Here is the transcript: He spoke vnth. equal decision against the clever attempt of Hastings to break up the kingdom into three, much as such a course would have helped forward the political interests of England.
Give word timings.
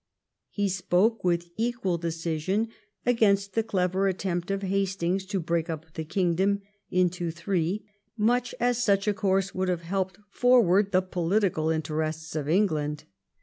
He 0.49 0.67
spoke 0.67 1.21
vnth. 1.21 1.51
equal 1.57 1.99
decision 1.99 2.69
against 3.05 3.53
the 3.53 3.61
clever 3.61 4.07
attempt 4.07 4.49
of 4.49 4.63
Hastings 4.63 5.27
to 5.27 5.39
break 5.39 5.69
up 5.69 5.93
the 5.93 6.03
kingdom 6.03 6.63
into 6.89 7.29
three, 7.29 7.85
much 8.17 8.55
as 8.59 8.83
such 8.83 9.07
a 9.07 9.13
course 9.13 9.53
would 9.53 9.69
have 9.69 9.83
helped 9.83 10.17
forward 10.31 10.91
the 10.91 11.03
political 11.03 11.69
interests 11.69 12.35
of 12.35 12.49
England. 12.49 13.03